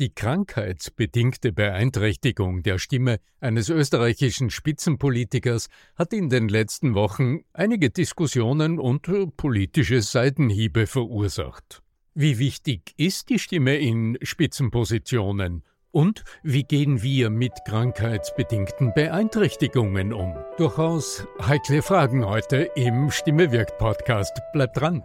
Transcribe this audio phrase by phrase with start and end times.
[0.00, 8.78] Die krankheitsbedingte Beeinträchtigung der Stimme eines österreichischen Spitzenpolitikers hat in den letzten Wochen einige Diskussionen
[8.78, 9.02] und
[9.36, 11.82] politische Seitenhiebe verursacht.
[12.14, 15.64] Wie wichtig ist die Stimme in Spitzenpositionen?
[15.90, 20.34] Und wie gehen wir mit krankheitsbedingten Beeinträchtigungen um?
[20.56, 24.40] Durchaus heikle Fragen heute im Stimme wirkt Podcast.
[24.54, 25.02] Bleibt dran.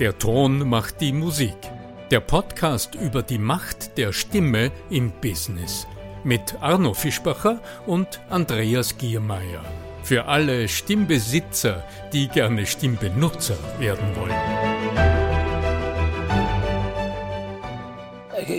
[0.00, 1.73] Der Ton macht die Musik.
[2.10, 5.86] Der Podcast über die Macht der Stimme im Business
[6.22, 9.64] mit Arno Fischbacher und Andreas Giermeier.
[10.02, 11.82] Für alle Stimmbesitzer,
[12.12, 14.34] die gerne Stimmbenutzer werden wollen.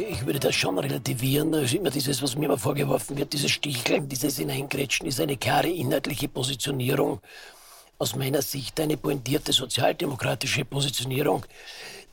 [0.09, 1.51] Ich würde das schon relativieren.
[1.51, 5.37] Das ist immer dieses, was mir immer vorgeworfen wird, dieses Sticheln, dieses Hineingrätschen ist eine
[5.37, 7.21] klare inhaltliche Positionierung.
[7.99, 11.45] Aus meiner Sicht eine pointierte sozialdemokratische Positionierung,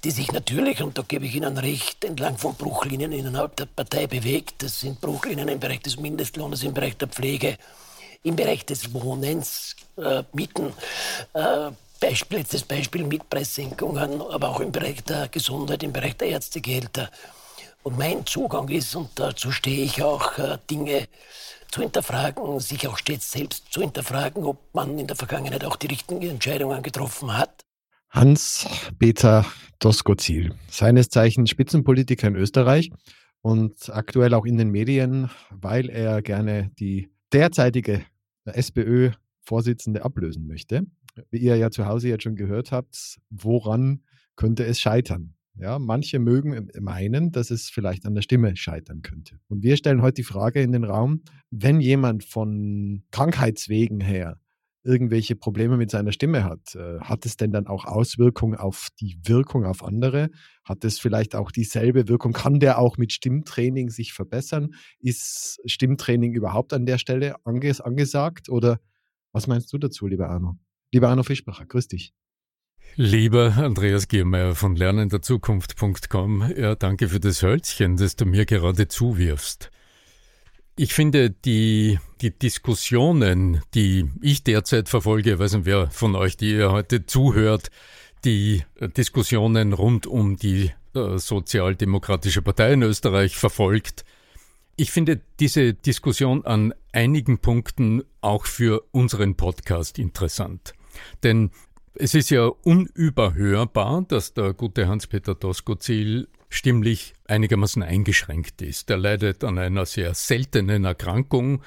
[0.05, 4.07] die sich natürlich, und da gebe ich Ihnen recht, entlang von Bruchlinien innerhalb der Partei
[4.07, 4.63] bewegt.
[4.63, 7.57] Das sind Bruchlinien im Bereich des Mindestlohnes, im Bereich der Pflege,
[8.25, 10.73] im Bereich des Wohnens, äh, Mieten.
[11.35, 17.09] Äh, Beispiel, letztes Beispiel Mietpreissenkungen, aber auch im Bereich der Gesundheit, im Bereich der Ärztegehälter.
[17.85, 21.07] Und mein Zugang ist, und dazu stehe ich auch, äh, Dinge
[21.71, 25.87] zu hinterfragen, sich auch stets selbst zu hinterfragen, ob man in der Vergangenheit auch die
[25.87, 27.63] richtigen Entscheidungen getroffen hat.
[28.13, 29.47] Hans-Peter
[29.79, 32.91] Doskozil, seines Zeichens Spitzenpolitiker in Österreich
[33.41, 38.05] und aktuell auch in den Medien, weil er gerne die derzeitige
[38.45, 40.83] SPÖ-Vorsitzende ablösen möchte.
[41.31, 44.03] Wie ihr ja zu Hause jetzt schon gehört habt, woran
[44.37, 45.35] könnte es scheitern?
[45.55, 49.39] Ja, manche mögen meinen, dass es vielleicht an der Stimme scheitern könnte.
[49.49, 54.39] Und wir stellen heute die Frage in den Raum, wenn jemand von Krankheitswegen her
[54.85, 59.19] irgendwelche Probleme mit seiner Stimme hat, äh, hat es denn dann auch Auswirkungen auf die
[59.25, 60.31] Wirkung auf andere?
[60.65, 62.33] Hat es vielleicht auch dieselbe Wirkung?
[62.33, 64.75] Kann der auch mit Stimmtraining sich verbessern?
[64.99, 68.49] Ist Stimmtraining überhaupt an der Stelle anges angesagt?
[68.49, 68.81] Oder
[69.33, 70.59] was meinst du dazu, lieber Arno?
[70.93, 72.13] Lieber Arno Fischbacher, grüß dich.
[72.97, 79.71] Lieber Andreas Giermeier von lernenderzukunft.com, ja, danke für das Hölzchen, das du mir gerade zuwirfst.
[80.75, 86.53] Ich finde, die, die Diskussionen, die ich derzeit verfolge, weiß nicht, wer von euch, die
[86.53, 87.71] ihr heute zuhört,
[88.25, 88.63] die
[88.97, 94.07] Diskussionen rund um die äh, Sozialdemokratische Partei in Österreich verfolgt.
[94.77, 100.73] Ich finde diese Diskussion an einigen Punkten auch für unseren Podcast interessant.
[101.23, 101.51] Denn
[101.95, 108.91] es ist ja unüberhörbar, dass der gute Hans-Peter Doskozil stimmlich einigermaßen eingeschränkt ist.
[108.91, 111.63] Er leidet an einer sehr seltenen Erkrankung.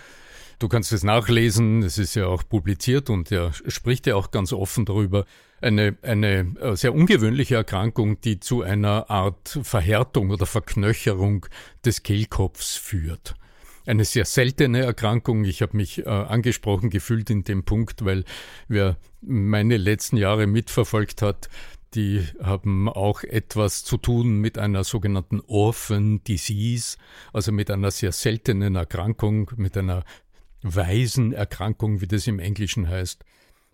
[0.60, 4.54] Du kannst es nachlesen, es ist ja auch publiziert und er spricht ja auch ganz
[4.54, 5.26] offen darüber.
[5.60, 11.48] Eine, eine äh, sehr ungewöhnliche Erkrankung, die zu einer Art Verhärtung oder Verknöcherung
[11.84, 13.36] des Kehlkopfs führt
[13.86, 15.44] eine sehr seltene Erkrankung.
[15.46, 18.24] Ich habe mich äh, angesprochen gefühlt in dem Punkt, weil
[18.68, 21.50] wer meine letzten Jahre mitverfolgt hat,
[21.96, 26.98] die haben auch etwas zu tun mit einer sogenannten Orphan Disease,
[27.34, 30.04] also mit einer sehr seltenen Erkrankung, mit einer
[30.62, 33.24] weisen Erkrankung, wie das im Englischen heißt,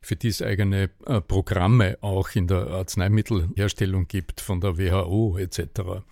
[0.02, 6.04] für die es eigene äh, Programme auch in der Arzneimittelherstellung gibt von der WHO etc.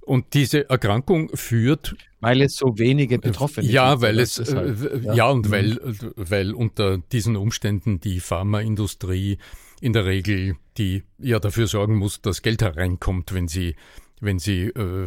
[0.00, 1.96] Und diese Erkrankung führt.
[2.20, 3.74] Weil es so wenige Betroffene gibt.
[3.74, 5.14] Ja, weil es, äh, ja.
[5.14, 5.28] ja.
[5.28, 5.50] und mhm.
[5.50, 5.78] weil,
[6.16, 9.38] weil unter diesen Umständen die Pharmaindustrie
[9.80, 13.74] in der Regel, die ja dafür sorgen muss, dass Geld hereinkommt, wenn sie
[14.20, 15.06] wenn sie äh,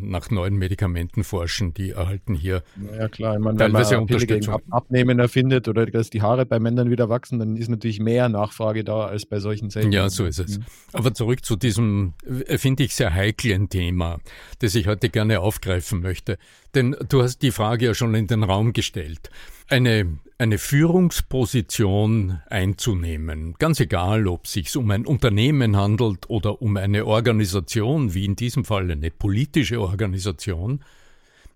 [0.00, 2.62] nach neuen Medikamenten forschen, die erhalten hier
[2.98, 4.54] ja klar, meine, teilweise wenn man Unterstützung.
[4.54, 8.28] Ab Abnehmen erfindet oder dass die Haare bei Männern wieder wachsen, dann ist natürlich mehr
[8.28, 9.92] Nachfrage da als bei solchen Zellen.
[9.92, 10.58] Ja, so ist es.
[10.58, 10.64] Mhm.
[10.92, 12.14] Aber zurück zu diesem,
[12.46, 14.18] äh, finde ich, sehr heiklen Thema,
[14.60, 16.38] das ich heute gerne aufgreifen möchte.
[16.74, 19.30] Denn du hast die Frage ja schon in den Raum gestellt.
[19.68, 26.76] Eine eine Führungsposition einzunehmen, ganz egal, ob es sich um ein Unternehmen handelt oder um
[26.76, 30.84] eine Organisation, wie in diesem Fall eine politische Organisation,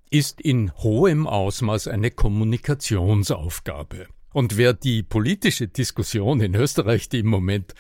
[0.09, 4.07] ist in hohem Ausmaß eine Kommunikationsaufgabe.
[4.33, 7.75] Und wer die politische Diskussion in Österreich, die im Moment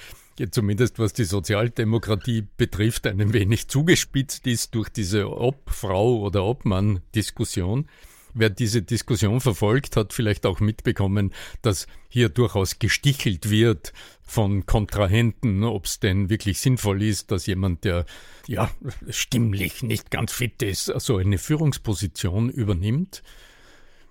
[0.50, 7.86] zumindest was die Sozialdemokratie betrifft, ein wenig zugespitzt ist durch diese Ob-Frau oder Obmann-Diskussion,
[8.34, 11.32] Wer diese Diskussion verfolgt, hat vielleicht auch mitbekommen,
[11.62, 13.92] dass hier durchaus gestichelt wird
[14.22, 18.06] von Kontrahenten, ob es denn wirklich sinnvoll ist, dass jemand, der
[18.46, 18.70] ja
[19.08, 23.22] stimmlich nicht ganz fit ist, so eine Führungsposition übernimmt.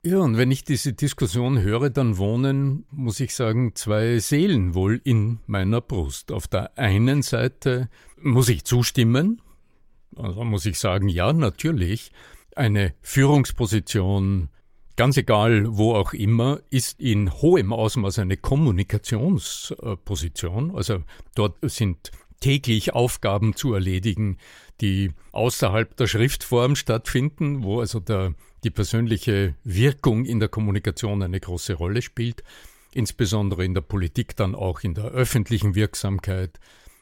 [0.01, 5.01] Ja, und wenn ich diese Diskussion höre, dann wohnen, muss ich sagen, zwei Seelen wohl
[5.03, 6.31] in meiner Brust.
[6.31, 7.89] Auf der einen Seite
[8.21, 9.41] muss ich zustimmen,
[10.15, 12.11] Also muss ich sagen, ja, natürlich.
[12.59, 14.49] Eine Führungsposition,
[14.97, 20.75] ganz egal wo auch immer, ist in hohem Ausmaß eine Kommunikationsposition.
[20.75, 22.11] Also dort sind
[22.41, 24.39] täglich Aufgaben zu erledigen,
[24.81, 28.33] die außerhalb der Schriftform stattfinden, wo also der,
[28.65, 32.43] die persönliche Wirkung in der Kommunikation eine große Rolle spielt,
[32.93, 36.59] insbesondere in der Politik, dann auch in der öffentlichen Wirksamkeit,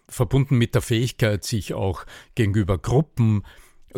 [0.07, 2.06] verbunden mit der Fähigkeit, sich auch
[2.36, 3.42] gegenüber Gruppen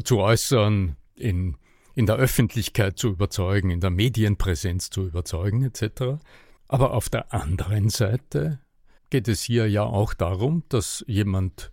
[0.06, 1.58] zu äußern, in,
[1.96, 6.22] in der Öffentlichkeit zu überzeugen, in der Medienpräsenz zu überzeugen, etc.
[6.68, 8.60] Aber auf der anderen Seite
[9.10, 11.72] geht es hier ja auch darum, dass jemand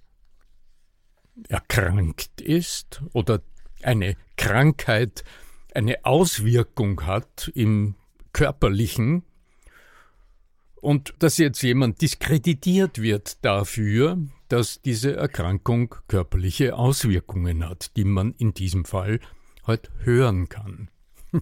[1.49, 3.43] erkrankt ist oder
[3.83, 5.23] eine Krankheit
[5.75, 7.95] eine Auswirkung hat im
[8.33, 9.23] körperlichen
[10.77, 18.33] und dass jetzt jemand diskreditiert wird dafür, dass diese Erkrankung körperliche Auswirkungen hat, die man
[18.39, 19.21] in diesem Fall
[19.67, 20.91] halt hören kann.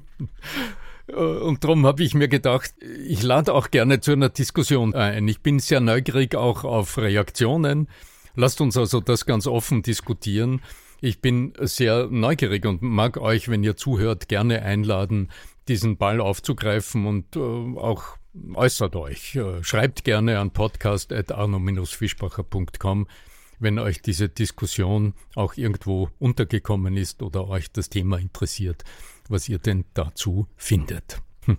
[1.06, 2.74] Und darum habe ich mir gedacht,
[3.06, 5.28] ich lade auch gerne zu einer Diskussion ein.
[5.28, 7.88] Ich bin sehr neugierig auch auf Reaktionen.
[8.34, 10.62] Lasst uns also das ganz offen diskutieren.
[11.02, 15.28] Ich bin sehr neugierig und mag euch, wenn ihr zuhört, gerne einladen,
[15.68, 18.16] diesen Ball aufzugreifen und äh, auch
[18.54, 19.36] äußert euch.
[19.36, 23.06] Äh, schreibt gerne an podcast.arno-fischbacher.com,
[23.58, 28.84] wenn euch diese Diskussion auch irgendwo untergekommen ist oder euch das Thema interessiert
[29.28, 31.22] was ihr denn dazu findet.
[31.44, 31.58] Hm.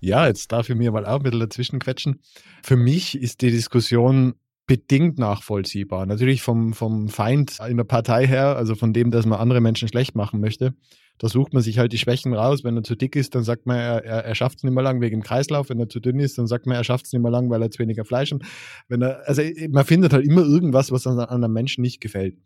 [0.00, 2.20] Ja, jetzt darf ich mir mal auch ein bisschen dazwischen quetschen.
[2.62, 4.34] Für mich ist die Diskussion
[4.68, 6.06] bedingt nachvollziehbar.
[6.06, 9.88] Natürlich vom, vom Feind in der Partei her, also von dem, dass man andere Menschen
[9.88, 10.74] schlecht machen möchte.
[11.16, 12.62] Da sucht man sich halt die Schwächen raus.
[12.62, 14.84] Wenn er zu dick ist, dann sagt man, er, er, er schafft es nicht mehr
[14.84, 15.70] lang wegen dem Kreislauf.
[15.70, 17.60] Wenn er zu dünn ist, dann sagt man, er schafft es nicht mehr lang, weil
[17.62, 18.42] er zu weniger Fleisch hat.
[18.86, 22.36] Wenn er, also man findet halt immer irgendwas, was an einem Menschen nicht gefällt.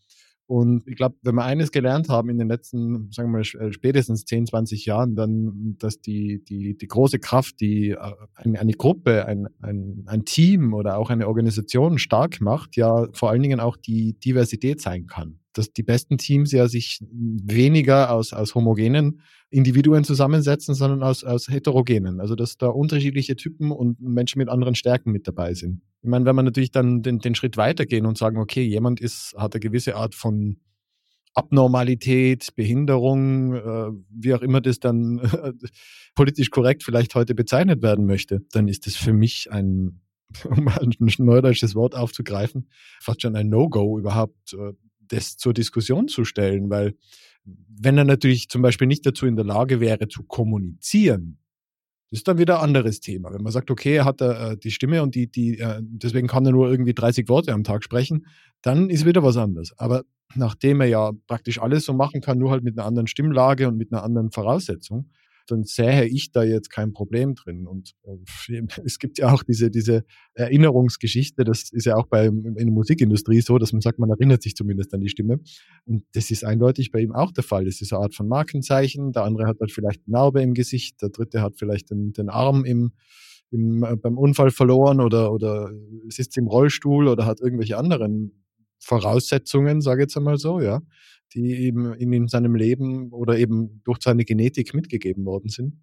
[0.46, 3.72] Und ich glaube, wenn wir eines gelernt haben in den letzten, sagen wir mal, äh,
[3.72, 7.98] spätestens 10, 20 Jahren, dann, dass die, die, die große Kraft, die äh,
[8.34, 13.30] eine, eine Gruppe, ein, ein, ein Team oder auch eine Organisation stark macht, ja vor
[13.30, 18.32] allen Dingen auch die Diversität sein kann dass die besten Teams ja sich weniger aus,
[18.32, 19.20] aus homogenen
[19.50, 22.20] Individuen zusammensetzen, sondern aus, aus heterogenen.
[22.20, 25.82] Also dass da unterschiedliche Typen und Menschen mit anderen Stärken mit dabei sind.
[26.02, 29.34] Ich meine, wenn man natürlich dann den, den Schritt weitergehen und sagen, okay, jemand ist,
[29.36, 30.56] hat eine gewisse Art von
[31.34, 35.52] Abnormalität, Behinderung, äh, wie auch immer das dann äh,
[36.14, 40.00] politisch korrekt vielleicht heute bezeichnet werden möchte, dann ist das für mich ein,
[40.44, 42.68] um ein neudeutsches Wort aufzugreifen,
[43.00, 44.72] fast schon ein No-Go überhaupt äh,
[45.12, 46.94] das zur Diskussion zu stellen, weil
[47.44, 51.38] wenn er natürlich zum Beispiel nicht dazu in der Lage wäre zu kommunizieren,
[52.10, 53.32] das ist dann wieder ein anderes Thema.
[53.32, 56.44] Wenn man sagt, okay, er hat äh, die Stimme und die, die, äh, deswegen kann
[56.44, 58.26] er nur irgendwie 30 Worte am Tag sprechen,
[58.60, 59.72] dann ist wieder was anderes.
[59.78, 60.04] Aber
[60.34, 63.78] nachdem er ja praktisch alles so machen kann, nur halt mit einer anderen Stimmlage und
[63.78, 65.10] mit einer anderen Voraussetzung,
[65.46, 67.66] dann sähe ich da jetzt kein Problem drin.
[67.66, 70.04] Und äh, es gibt ja auch diese, diese
[70.34, 74.42] Erinnerungsgeschichte, das ist ja auch bei, in der Musikindustrie so, dass man sagt, man erinnert
[74.42, 75.40] sich zumindest an die Stimme.
[75.84, 77.64] Und das ist eindeutig bei ihm auch der Fall.
[77.64, 79.12] Das ist eine Art von Markenzeichen.
[79.12, 82.28] Der andere hat halt vielleicht eine Narbe im Gesicht, der dritte hat vielleicht den, den
[82.28, 82.92] Arm im,
[83.50, 85.70] im, äh, beim Unfall verloren oder, oder
[86.08, 88.41] sitzt im Rollstuhl oder hat irgendwelche anderen
[88.82, 90.82] Voraussetzungen, sage ich jetzt einmal so, ja
[91.34, 95.74] die eben in seinem Leben oder eben durch seine Genetik mitgegeben worden sind.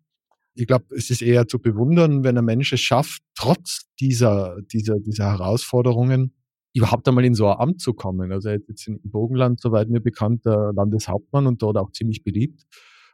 [0.55, 4.99] Ich glaube, es ist eher zu bewundern, wenn ein Mensch es schafft, trotz dieser, dieser,
[4.99, 6.33] dieser Herausforderungen
[6.73, 8.31] überhaupt einmal in so ein Amt zu kommen.
[8.31, 12.65] Also jetzt in Bogenland, soweit mir bekannt, der Landeshauptmann und dort auch ziemlich beliebt.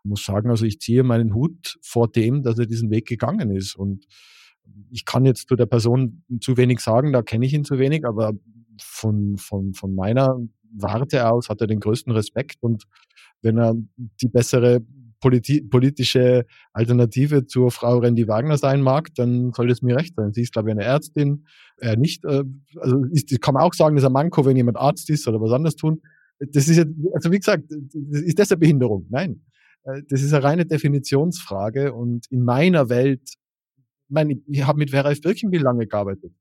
[0.04, 3.52] Ich muss sagen, also ich ziehe meinen Hut vor dem, dass er diesen Weg gegangen
[3.52, 3.76] ist.
[3.76, 4.06] Und
[4.92, 8.06] ich kann jetzt zu der Person zu wenig sagen, da kenne ich ihn zu wenig,
[8.06, 8.34] aber
[8.82, 10.40] von, von, von meiner
[10.72, 12.86] Warte aus hat er den größten Respekt und
[13.42, 13.76] wenn er
[14.22, 14.82] die bessere
[15.22, 20.34] politi politische Alternative zur Frau Randy Wagner sein mag, dann soll es mir recht sein.
[20.34, 21.46] Sie ist, glaube ich, eine Ärztin.
[21.78, 22.44] Er nicht, äh,
[22.78, 25.52] also ist, kann man auch sagen, dass er Manko, wenn jemand Arzt ist oder was
[25.52, 26.02] anderes tun.
[26.40, 27.64] Das ist also wie gesagt,
[28.12, 29.08] ist das eine Behinderung?
[29.10, 29.42] Nein.
[29.84, 33.34] Äh, das ist eine reine Definitionsfrage und in meiner Welt,
[34.10, 35.22] meine, ich habe mit Vera F.
[35.22, 36.34] Birkenbill lange gearbeitet.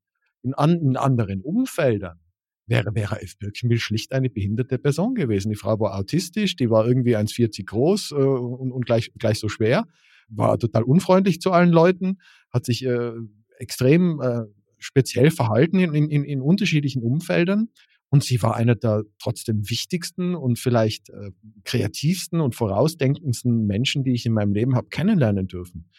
[0.43, 2.19] In, an, in anderen Umfeldern
[2.67, 3.39] wäre Vera F.
[3.39, 5.51] Birkenbill schlicht eine behinderte Person gewesen.
[5.51, 9.49] Die Frau war autistisch, die war irgendwie 1,40 groß äh, und, und gleich, gleich so
[9.49, 9.85] schwer,
[10.29, 12.19] war total unfreundlich zu allen Leuten,
[12.51, 13.13] hat sich äh,
[13.59, 14.43] extrem äh,
[14.79, 17.69] speziell verhalten in, in, in unterschiedlichen Umfeldern.
[18.11, 21.31] Und sie war einer der trotzdem wichtigsten und vielleicht äh,
[21.65, 25.91] kreativsten und vorausdenkendsten Menschen, die ich in meinem Leben habe kennenlernen dürfen.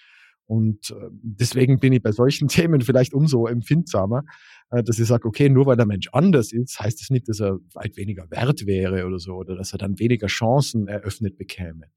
[0.47, 4.23] Und äh, deswegen bin ich bei solchen Themen vielleicht umso empfindsamer,
[4.69, 7.27] äh, dass ich sage, okay, nur weil der Mensch anders ist, heißt es das nicht,
[7.27, 11.37] dass er weit weniger wert wäre oder so, oder dass er dann weniger Chancen eröffnet
[11.37, 11.87] bekäme.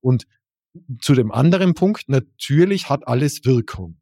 [0.00, 0.26] Und
[1.00, 3.98] zu dem anderen Punkt, natürlich hat alles Wirkung.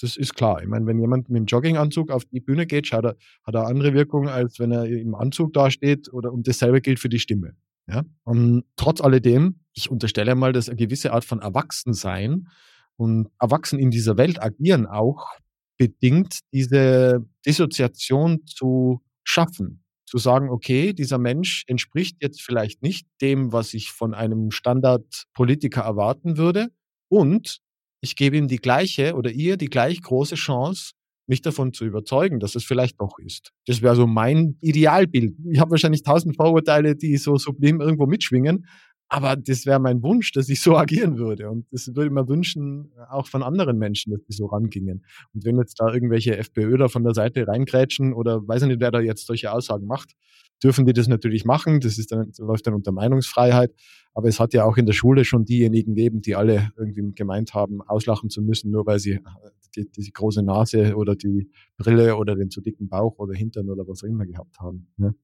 [0.00, 0.62] Das ist klar.
[0.62, 3.66] Ich meine, wenn jemand mit dem Jogginganzug auf die Bühne geht, hat er, hat er
[3.66, 6.10] andere Wirkung, als wenn er im Anzug dasteht.
[6.12, 7.54] Oder, und dasselbe gilt für die Stimme.
[7.86, 8.04] Ja?
[8.24, 12.48] Und trotz alledem, ich unterstelle mal, dass eine gewisse Art von Erwachsensein
[13.00, 15.26] und Erwachsen in dieser Welt agieren auch
[15.78, 19.82] bedingt, diese Dissoziation zu schaffen.
[20.04, 25.80] Zu sagen, okay, dieser Mensch entspricht jetzt vielleicht nicht dem, was ich von einem Standardpolitiker
[25.80, 26.68] erwarten würde.
[27.08, 27.60] Und
[28.02, 30.92] ich gebe ihm die gleiche oder ihr die gleich große Chance,
[31.26, 33.52] mich davon zu überzeugen, dass es vielleicht doch ist.
[33.66, 35.36] Das wäre so mein Idealbild.
[35.50, 38.66] Ich habe wahrscheinlich tausend Vorurteile, die so sublim irgendwo mitschwingen,
[39.12, 41.50] aber das wäre mein Wunsch, dass ich so agieren würde.
[41.50, 45.04] Und das würde ich mir wünschen, auch von anderen Menschen, dass die so rangingen.
[45.34, 48.92] Und wenn jetzt da irgendwelche FPÖ von der Seite reingrätschen oder weiß ich nicht, wer
[48.92, 50.14] da jetzt solche Aussagen macht,
[50.62, 51.80] dürfen die das natürlich machen.
[51.80, 53.74] Das ist dann, läuft dann unter Meinungsfreiheit.
[54.14, 57.52] Aber es hat ja auch in der Schule schon diejenigen gegeben, die alle irgendwie gemeint
[57.52, 59.20] haben, auslachen zu müssen, nur weil sie äh,
[59.74, 63.88] die, die große Nase oder die Brille oder den zu dicken Bauch oder Hintern oder
[63.88, 64.86] was auch immer gehabt haben.
[64.96, 65.16] Ne?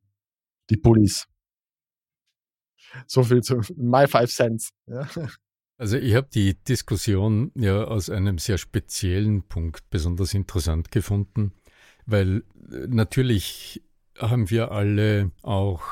[0.70, 1.28] Die Bullies.
[3.06, 4.70] So viel zu My Five Cents.
[4.86, 5.08] Ja.
[5.78, 11.52] Also ich habe die Diskussion ja aus einem sehr speziellen Punkt besonders interessant gefunden,
[12.06, 13.82] weil äh, natürlich
[14.18, 15.82] haben wir alle auch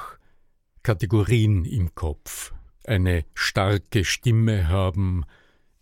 [0.82, 2.54] Kategorien im Kopf.
[2.86, 5.24] Eine starke Stimme haben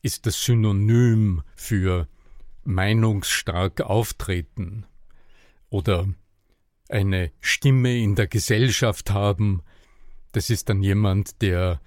[0.02, 2.09] ist das Synonym für
[2.64, 4.85] meinungsstark auftreten
[5.71, 6.09] oder
[6.88, 9.62] eine Stimme in der Gesellschaft haben
[10.33, 11.81] das ist dann jemand, der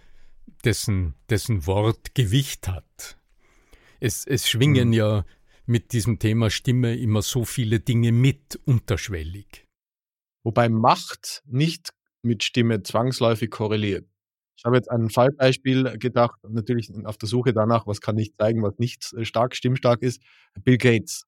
[0.63, 3.17] dessen, dessen Wort Gewicht hat.
[3.99, 4.93] Es, es schwingen mhm.
[4.93, 5.25] ja
[5.65, 9.65] mit diesem Thema Stimme immer so viele Dinge mit unterschwellig.
[10.43, 14.07] Wobei Macht nicht mit Stimme zwangsläufig korreliert.
[14.57, 18.63] Ich habe jetzt ein Fallbeispiel gedacht, natürlich auf der Suche danach, was kann ich zeigen,
[18.63, 20.21] was nicht stark stimmstark ist.
[20.63, 21.25] Bill Gates.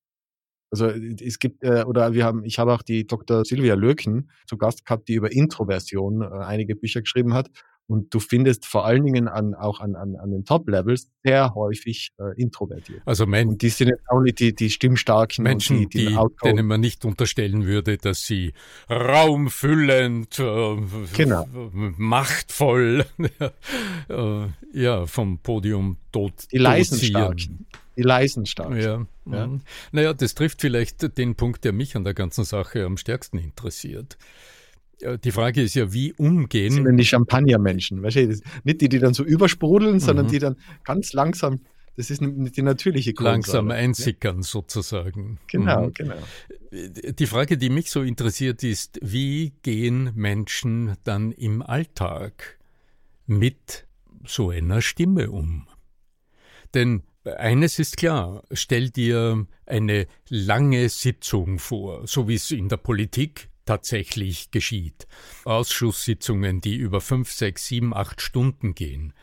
[0.70, 3.46] Also es gibt, äh, oder wir haben, ich habe auch die Dr.
[3.46, 7.50] Silvia Löken zu Gast gehabt, die über Introversion äh, einige Bücher geschrieben hat.
[7.90, 12.12] Und du findest vor allen Dingen an, auch an, an, an den Top-Levels sehr häufig
[12.20, 13.02] äh, introvertiert.
[13.06, 16.68] Also mein, und die sind jetzt auch nicht die, die stimmstarken Menschen, die, die, denen
[16.68, 18.52] man nicht unterstellen würde, dass sie
[18.90, 20.78] raumfüllend, äh,
[21.16, 21.48] genau.
[21.72, 23.06] machtvoll,
[24.10, 27.68] äh, ja, vom Podium tot Die leisen Starken.
[27.98, 28.75] Die leisen stark.
[28.75, 29.06] Ja.
[29.25, 29.48] ja.
[29.48, 29.62] Mhm.
[29.92, 34.18] Naja, das trifft vielleicht den Punkt, der mich an der ganzen Sache am stärksten interessiert.
[35.24, 36.75] Die Frage ist ja, wie umgehen.
[36.75, 40.00] Das sind die Champagnermenschen, weißt du, nicht die, die dann so übersprudeln, mhm.
[40.00, 41.60] sondern die dann ganz langsam,
[41.96, 43.25] das ist die natürliche Kunst.
[43.25, 44.44] Langsam einsickern ja?
[44.44, 45.39] sozusagen.
[45.48, 45.94] Genau, mhm.
[45.94, 46.16] genau.
[46.72, 52.58] Die Frage, die mich so interessiert, ist, wie gehen Menschen dann im Alltag
[53.27, 53.86] mit
[54.25, 55.68] so einer Stimme um?
[56.74, 57.04] Denn
[57.38, 63.50] eines ist klar, stell dir eine lange Sitzung vor, so wie es in der Politik
[63.66, 65.08] tatsächlich geschieht.
[65.46, 69.14] Ausschusssitzungen, die über fünf, sechs, sieben, acht Stunden gehen,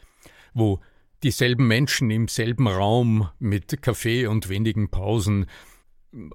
[0.52, 0.80] wo
[1.22, 5.46] dieselben Menschen im selben Raum mit Kaffee und wenigen Pausen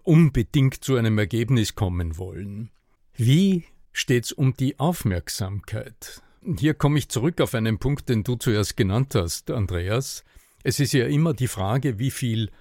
[0.03, 2.71] unbedingt zu einem Ergebnis kommen wollen.
[3.15, 6.21] Wie steht's um die Aufmerksamkeit?
[6.57, 10.23] Hier komme ich zurück auf einen Punkt, den du zuerst genannt hast, Andreas.
[10.63, 12.51] Es ist ja immer die Frage, wie viel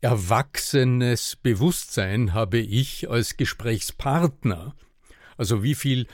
[0.00, 4.74] erwachsenes Bewusstsein habe ich als Gesprächspartner?
[5.36, 6.06] Also wie viel,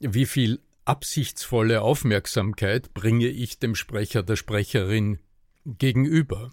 [0.00, 5.18] wie viel absichtsvolle Aufmerksamkeit bringe ich dem Sprecher, der Sprecherin
[5.64, 6.52] gegenüber?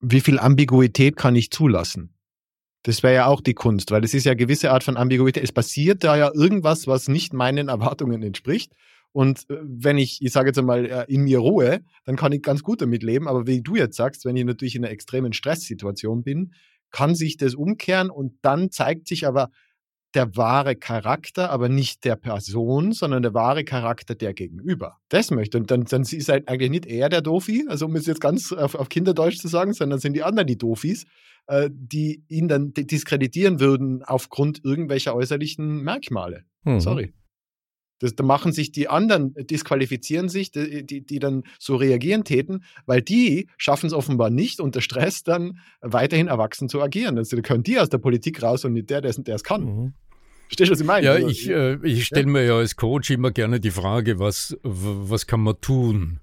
[0.00, 2.14] Wie viel Ambiguität kann ich zulassen?
[2.82, 5.42] Das wäre ja auch die Kunst, weil es ist ja eine gewisse Art von Ambiguität.
[5.42, 8.72] Es passiert da ja irgendwas, was nicht meinen Erwartungen entspricht.
[9.14, 12.42] Und äh, wenn ich, ich sage jetzt einmal, äh, in mir ruhe, dann kann ich
[12.42, 13.28] ganz gut damit leben.
[13.28, 16.52] Aber wie du jetzt sagst, wenn ich natürlich in einer extremen Stresssituation bin,
[16.90, 19.50] kann sich das umkehren und dann zeigt sich aber
[20.14, 24.98] der wahre Charakter, aber nicht der Person, sondern der wahre Charakter der Gegenüber.
[25.08, 25.58] Das möchte.
[25.58, 28.52] Und dann, dann ist halt eigentlich nicht er der Dofi, also um es jetzt ganz
[28.52, 31.04] auf, auf Kinderdeutsch zu sagen, sondern sind die anderen die Dofis,
[31.46, 36.44] äh, die ihn dann diskreditieren würden aufgrund irgendwelcher äußerlichen Merkmale.
[36.64, 36.80] Mhm.
[36.80, 37.12] Sorry.
[38.00, 42.24] Das, da machen sich die anderen, äh, disqualifizieren sich, die, die, die dann so reagieren
[42.24, 47.18] täten, weil die schaffen es offenbar nicht, unter Stress dann weiterhin erwachsen zu agieren.
[47.18, 49.64] Also da können die aus der Politik raus und nicht der, der es kann.
[49.64, 49.94] Mhm.
[50.46, 51.06] Verstehst du, was ich meine?
[51.06, 52.32] Ja, also, ich, äh, ich stelle ja?
[52.32, 56.20] mir ja als Coach immer gerne die Frage, was, was kann man tun?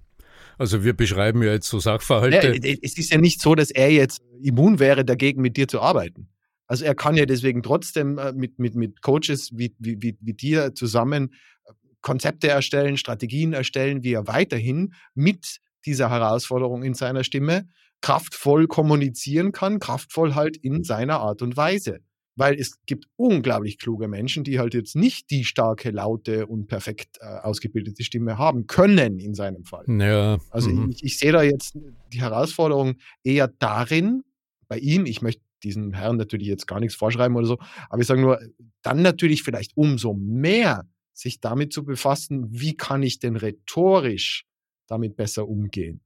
[0.57, 2.55] Also wir beschreiben ja jetzt so Sachverhalte.
[2.55, 5.81] Ja, es ist ja nicht so, dass er jetzt immun wäre, dagegen mit dir zu
[5.81, 6.27] arbeiten.
[6.67, 10.33] Also er kann ja deswegen trotzdem äh, mit, mit, mit Coaches wie, wie, wie, wie
[10.33, 11.60] dir zusammen äh,
[12.01, 17.67] Konzepte erstellen, Strategien erstellen, wie er weiterhin mit dieser Herausforderung in seiner Stimme
[18.01, 21.99] kraftvoll kommunizieren kann, kraftvoll halt in seiner Art und Weise.
[22.35, 27.17] Weil es gibt unglaublich kluge Menschen, die halt jetzt nicht die starke, laute und perfekt
[27.19, 29.85] äh, ausgebildete Stimme haben können in seinem Fall.
[29.87, 30.39] Ja.
[30.49, 30.91] Also mhm.
[30.91, 31.77] ich, ich sehe da jetzt
[32.11, 34.23] die Herausforderung eher darin,
[34.67, 38.07] bei ihm, ich möchte diesen Herren natürlich jetzt gar nichts vorschreiben oder so, aber ich
[38.07, 38.39] sage nur,
[38.81, 44.45] dann natürlich vielleicht umso mehr sich damit zu befassen, wie kann ich denn rhetorisch
[44.87, 46.01] damit besser umgehen.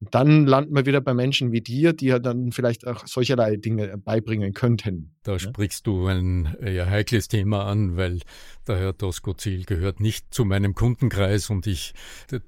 [0.00, 3.96] Dann landen wir wieder bei Menschen wie dir, die ja dann vielleicht auch solcherlei Dinge
[3.96, 5.16] beibringen könnten.
[5.22, 5.38] Da ja?
[5.38, 8.20] sprichst du ein eher heikles Thema an, weil
[8.68, 11.94] der Herr Doskozil gehört nicht zu meinem Kundenkreis und ich,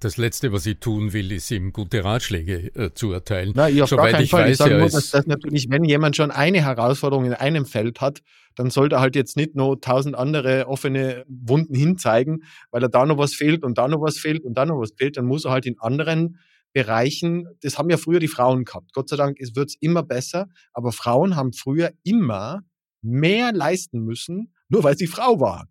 [0.01, 3.53] das Letzte, was ich tun will, ist ihm gute Ratschläge äh, zu erteilen.
[3.55, 4.45] Na, ich Soweit ich Fall.
[4.45, 8.03] weiß, ich sage nur, dass das natürlich, wenn jemand schon eine Herausforderung in einem Feld
[8.03, 8.21] hat,
[8.57, 13.07] dann sollte er halt jetzt nicht noch tausend andere offene Wunden hinzeigen, weil er da
[13.07, 15.17] noch was fehlt und da noch was fehlt und da noch was fehlt.
[15.17, 16.39] Dann muss er halt in anderen
[16.73, 18.93] Bereichen, das haben ja früher die Frauen gehabt.
[18.93, 22.63] Gott sei Dank wird es immer besser, aber Frauen haben früher immer
[23.03, 25.69] mehr leisten müssen, nur weil sie Frau waren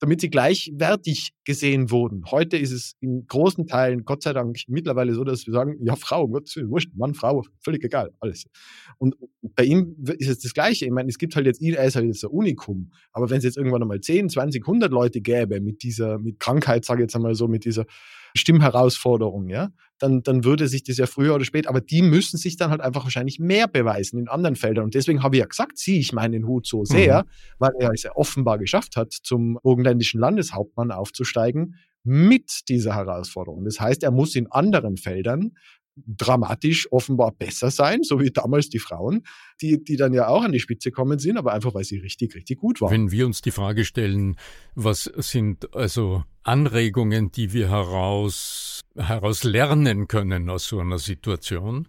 [0.00, 2.22] damit sie gleichwertig gesehen wurden.
[2.30, 5.96] Heute ist es in großen Teilen, Gott sei Dank, mittlerweile so, dass wir sagen, ja,
[5.96, 8.44] Frau, Gott, wurscht, Mann, Frau, völlig egal, alles.
[8.98, 10.84] Und bei ihm ist es das Gleiche.
[10.84, 12.92] Ich meine, es gibt halt jetzt, er ist halt jetzt ein Unikum.
[13.12, 16.84] Aber wenn es jetzt irgendwann einmal 10, 20, 100 Leute gäbe mit dieser, mit Krankheit,
[16.84, 17.84] sage ich jetzt einmal so, mit dieser
[18.36, 22.56] Stimmherausforderung, ja, dann, dann würde sich das ja früher oder später, aber die müssen sich
[22.56, 24.84] dann halt einfach wahrscheinlich mehr beweisen in anderen Feldern.
[24.84, 27.28] Und deswegen habe ich ja gesagt, ziehe ich meinen Hut so sehr, mhm.
[27.58, 31.39] weil er es ja offenbar geschafft hat, zum burgenländischen Landeshauptmann aufzusteigen
[32.02, 33.64] mit dieser Herausforderung.
[33.64, 35.52] Das heißt, er muss in anderen Feldern
[35.96, 39.22] dramatisch offenbar besser sein, so wie damals die Frauen,
[39.60, 42.34] die, die dann ja auch an die Spitze kommen sind, aber einfach weil sie richtig,
[42.34, 42.90] richtig gut waren.
[42.90, 44.36] Wenn wir uns die Frage stellen,
[44.74, 51.88] was sind also Anregungen, die wir heraus, heraus lernen können aus so einer Situation,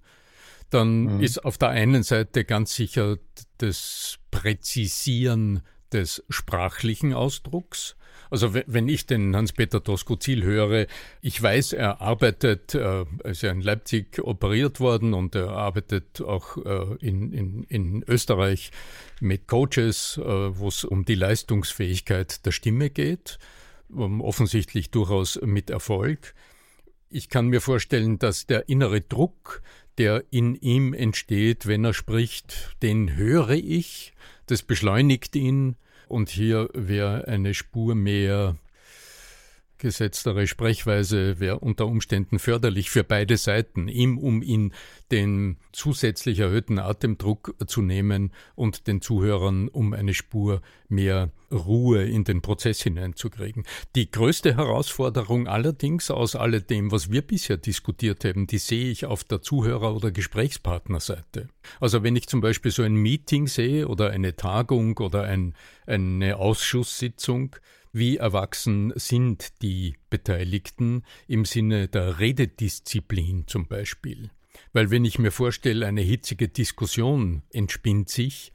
[0.70, 1.20] dann mhm.
[1.22, 3.17] ist auf der einen Seite ganz sicher
[3.58, 7.95] das Präzisieren des sprachlichen Ausdrucks,
[8.32, 10.88] also wenn ich den Hans-Peter Doskozil höre,
[11.22, 16.22] ich weiß, er arbeitet, äh, er ist ja in Leipzig operiert worden und er arbeitet
[16.22, 18.72] auch äh, in, in, in Österreich
[19.20, 23.38] mit Coaches, äh, wo es um die Leistungsfähigkeit der Stimme geht,
[23.94, 26.34] offensichtlich durchaus mit Erfolg.
[27.10, 29.62] Ich kann mir vorstellen, dass der innere Druck,
[29.98, 34.13] der in ihm entsteht, wenn er spricht, den höre ich,
[34.46, 35.76] das beschleunigt ihn,
[36.12, 38.56] und hier wäre eine Spur mehr
[39.82, 44.74] gesetztere Sprechweise wäre unter Umständen förderlich für beide Seiten, ihm um ihn
[45.12, 52.24] den zusätzlich erhöhten Atemdruck zu nehmen und den Zuhörern um eine Spur mehr Ruhe in
[52.24, 53.65] den Prozess hineinzukriegen.
[53.96, 59.24] Die größte Herausforderung allerdings aus alledem, was wir bisher diskutiert haben, die sehe ich auf
[59.24, 61.50] der Zuhörer- oder Gesprächspartnerseite.
[61.80, 66.38] Also wenn ich zum Beispiel so ein Meeting sehe oder eine Tagung oder ein, eine
[66.38, 67.56] Ausschusssitzung,
[67.93, 74.32] wie erwachsen sind die Beteiligten im Sinne der Rededisziplin zum Beispiel.
[74.73, 78.51] Weil wenn ich mir vorstelle, eine hitzige Diskussion entspinnt sich,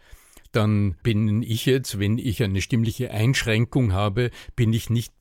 [0.53, 5.13] dann bin ich jetzt, wenn ich eine stimmliche Einschränkung habe, bin ich nicht,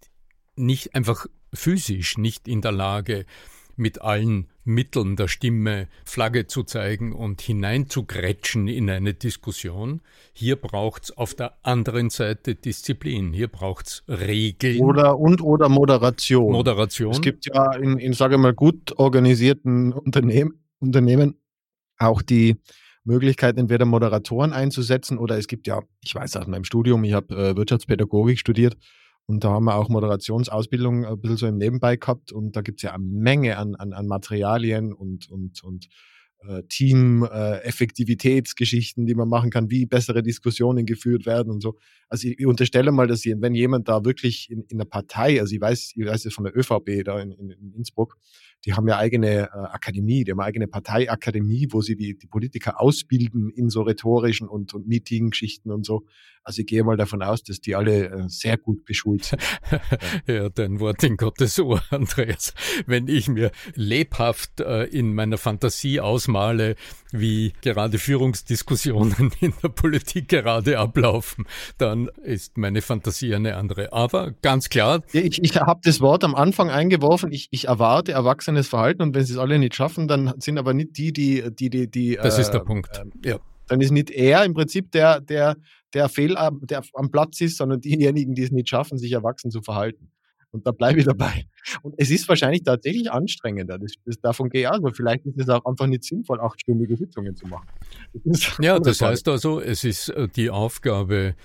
[0.56, 3.26] nicht einfach physisch nicht in der Lage,
[3.76, 10.02] mit allen Mitteln der Stimme Flagge zu zeigen und hineinzugrätschen in eine Diskussion.
[10.34, 13.34] Hier braucht's auf der anderen Seite Disziplin.
[13.34, 14.82] Hier braucht's Regeln.
[14.82, 16.52] Oder und oder Moderation.
[16.52, 17.12] Moderation.
[17.12, 21.36] Es gibt ja in, in sage mal, gut organisierten Unternehmen, Unternehmen
[21.98, 22.58] auch die
[23.06, 27.36] Möglichkeit, entweder Moderatoren einzusetzen oder es gibt ja, ich weiß aus meinem Studium, ich habe
[27.36, 28.78] äh, Wirtschaftspädagogik studiert,
[29.28, 32.32] und da haben wir auch Moderationsausbildung ein bisschen so im Nebenbei gehabt.
[32.32, 35.88] Und da gibt es ja eine Menge an, an, an Materialien und, und, und
[36.48, 41.80] äh, Team-Effektivitätsgeschichten, äh, die man machen kann, wie bessere Diskussionen geführt werden und so.
[42.08, 45.56] Also ich, ich unterstelle mal, dass wenn jemand da wirklich in, in einer Partei, also
[45.56, 48.18] ich weiß, ich weiß es von der ÖVP da in, in, in Innsbruck,
[48.66, 52.28] die haben ja eigene äh, Akademie, die haben eine eigene Parteiakademie, wo sie die, die
[52.28, 56.06] Politiker ausbilden in so rhetorischen und, und Meeting-Geschichten und so.
[56.48, 59.42] Also ich gehe mal davon aus, dass die alle äh, sehr gut beschult sind.
[60.28, 62.54] ja, dein Wort in Gottes Ohr, Andreas.
[62.86, 66.76] Wenn ich mir lebhaft äh, in meiner Fantasie ausmale,
[67.12, 71.46] wie gerade Führungsdiskussionen in der Politik gerade ablaufen,
[71.80, 73.92] dann ist meine Fantasie eine andere.
[73.92, 75.02] Aber ganz klar.
[75.14, 77.32] Ich, ich habe das Wort am Anfang eingeworfen.
[77.32, 80.76] Ich, ich erwarte erwachsenes Verhalten und wenn sie es alle nicht schaffen, dann sind aber
[80.76, 83.02] nicht die, die, die, die, die Das äh, ist der Punkt.
[83.24, 83.40] Äh, ja.
[83.68, 85.56] Dann ist nicht er im Prinzip der, der,
[85.96, 89.62] der Fehl der am Platz ist, sondern diejenigen, die es nicht schaffen, sich erwachsen zu
[89.62, 90.12] verhalten.
[90.52, 91.48] Und da bleibe ich dabei.
[91.82, 93.78] Und es ist wahrscheinlich tatsächlich anstrengender.
[93.78, 96.96] Das, das, davon gehe ich aus, weil vielleicht ist es auch einfach nicht sinnvoll, achtstündige
[96.96, 97.68] Sitzungen zu machen.
[98.24, 101.36] Das ja, das heißt also, es ist äh, die Aufgabe,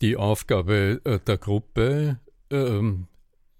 [0.00, 2.18] die Aufgabe äh, der Gruppe,
[2.50, 3.06] ähm,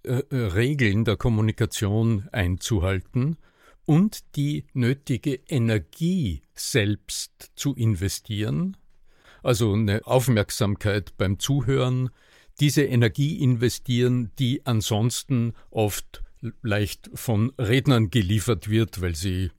[0.02, 3.36] äh, Regeln der Kommunikation einzuhalten
[3.84, 8.76] und die nötige Energie selbst zu investieren,
[9.42, 12.10] also eine Aufmerksamkeit beim Zuhören,
[12.60, 16.22] diese Energie investieren, die ansonsten oft
[16.62, 19.50] leicht von Rednern geliefert wird, weil sie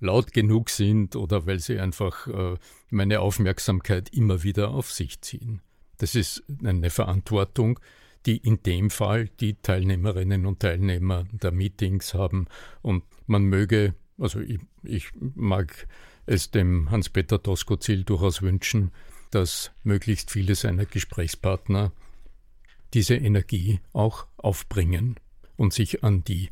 [0.00, 2.56] laut genug sind oder weil sie einfach äh,
[2.90, 5.62] meine Aufmerksamkeit immer wieder auf sich ziehen.
[5.98, 7.80] Das ist eine Verantwortung,
[8.26, 12.46] die in dem Fall die Teilnehmerinnen und Teilnehmer der Meetings haben
[12.82, 15.86] und man möge, also ich, ich mag
[16.26, 18.92] es dem Hans-Peter Doskozil durchaus wünschen,
[19.34, 21.92] dass möglichst viele seiner Gesprächspartner
[22.92, 25.16] diese Energie auch aufbringen
[25.56, 26.50] und sich an die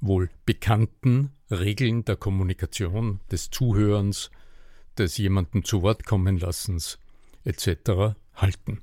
[0.00, 4.30] wohl bekannten Regeln der Kommunikation, des Zuhörens,
[4.98, 6.98] des jemanden zu Wort kommen lassens
[7.44, 8.16] etc.
[8.34, 8.80] halten.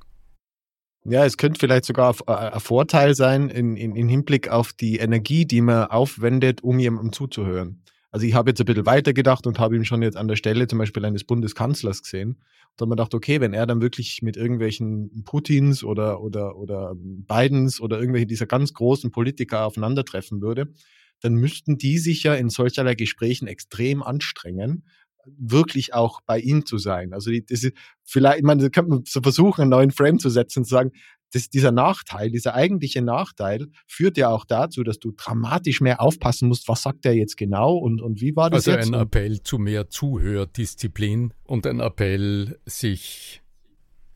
[1.06, 4.98] Ja, es könnte vielleicht sogar äh, ein Vorteil sein in, in, in Hinblick auf die
[4.98, 7.82] Energie, die man aufwendet, um jemandem zuzuhören.
[8.12, 10.68] Also ich habe jetzt ein bisschen weitergedacht und habe ihn schon jetzt an der Stelle
[10.68, 12.38] zum Beispiel eines Bundeskanzlers gesehen.
[12.78, 16.94] Da hat man gedacht, okay, wenn er dann wirklich mit irgendwelchen Putins oder, oder, oder
[16.96, 20.74] Bidens oder irgendwelche dieser ganz großen Politiker aufeinandertreffen würde,
[21.22, 24.84] dann müssten die sich ja in solcherlei Gesprächen extrem anstrengen,
[25.26, 27.14] wirklich auch bei ihm zu sein.
[27.14, 30.72] Also das ist, vielleicht, könnte man so versuchen, einen neuen Frame zu setzen und zu
[30.72, 30.92] sagen,
[31.34, 36.48] das, dieser Nachteil, dieser eigentliche Nachteil führt ja auch dazu, dass du dramatisch mehr aufpassen
[36.48, 38.88] musst, was sagt er jetzt genau und, und wie war das also jetzt?
[38.88, 43.42] Also ein Appell zu mehr Zuhördisziplin und ein Appell, sich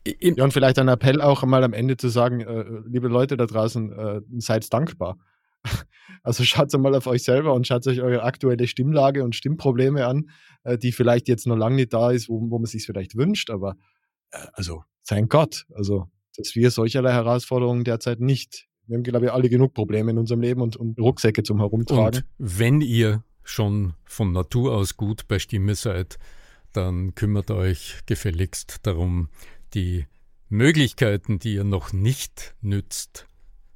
[0.06, 3.46] ja, und vielleicht ein Appell auch mal am Ende zu sagen, äh, liebe Leute da
[3.46, 5.18] draußen, äh, seid dankbar.
[6.24, 10.30] Also schaut mal auf euch selber und schaut euch eure aktuelle Stimmlage und Stimmprobleme an,
[10.62, 13.50] äh, die vielleicht jetzt noch lange nicht da ist, wo, wo man sich vielleicht wünscht,
[13.50, 13.76] aber
[14.30, 18.66] äh, also sein Gott, also dass wir solcherlei Herausforderungen derzeit nicht.
[18.86, 22.22] Wir haben, glaube ich, alle genug Probleme in unserem Leben und, und Rucksäcke zum Herumtragen.
[22.38, 26.18] Und wenn ihr schon von Natur aus gut bei Stimme seid,
[26.72, 29.28] dann kümmert euch gefälligst darum,
[29.74, 30.06] die
[30.48, 33.26] Möglichkeiten, die ihr noch nicht nützt,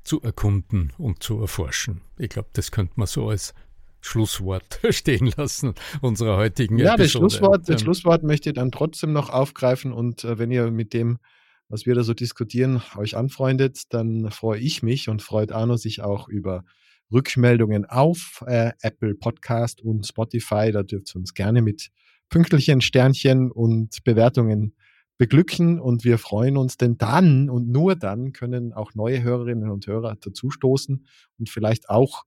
[0.05, 2.01] zu erkunden und zu erforschen.
[2.16, 3.55] Ich glaube, das könnte man so als
[4.01, 7.03] Schlusswort stehen lassen unserer heutigen ja, Episode.
[7.03, 10.71] Ja, das Schlusswort, das Schlusswort möchte ich dann trotzdem noch aufgreifen und äh, wenn ihr
[10.71, 11.19] mit dem
[11.68, 16.02] was wir da so diskutieren, euch anfreundet, dann freue ich mich und freut Arno sich
[16.02, 16.64] auch über
[17.12, 20.70] Rückmeldungen auf äh, Apple Podcast und Spotify.
[20.72, 21.90] Da dürft ihr uns gerne mit
[22.29, 24.74] Pünktlichen, Sternchen und Bewertungen
[25.18, 29.87] beglücken und wir freuen uns, denn dann und nur dann können auch neue Hörerinnen und
[29.87, 31.07] Hörer dazustoßen
[31.38, 32.24] und vielleicht auch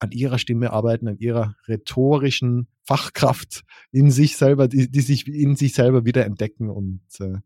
[0.00, 5.56] an ihrer Stimme arbeiten, an ihrer rhetorischen Fachkraft in sich selber, die, die sich in
[5.56, 7.38] sich selber wieder entdecken und äh,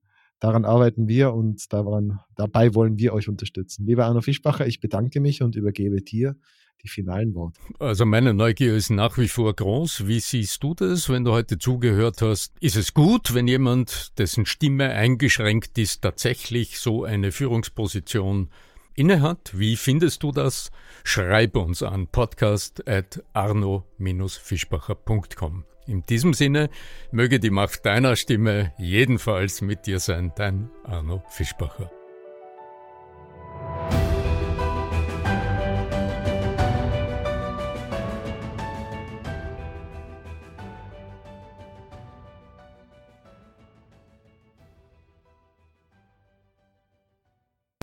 [0.43, 3.87] Daran arbeiten wir und daran, dabei wollen wir euch unterstützen.
[3.87, 6.35] Lieber Arno Fischbacher, ich bedanke mich und übergebe dir
[6.83, 7.61] die finalen Worte.
[7.79, 10.09] Also meine Neugier ist nach wie vor groß.
[10.09, 12.55] Wie siehst du das, wenn du heute zugehört hast?
[12.59, 18.49] Ist es gut, wenn jemand, dessen Stimme eingeschränkt ist, tatsächlich so eine Führungsposition
[18.97, 19.57] innehat?
[19.57, 20.73] Wie findest du das?
[21.05, 25.67] Schreib uns an podcast at arno-fischbacher.com.
[25.87, 26.71] In diesem Sinne
[27.11, 31.91] möge die Macht deiner Stimme jedenfalls mit dir sein, dein Arno Fischbacher.